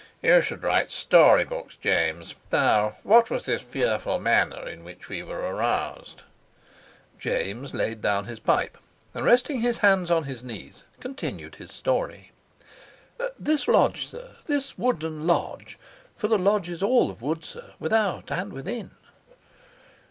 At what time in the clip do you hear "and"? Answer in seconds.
9.13-9.23, 18.31-18.51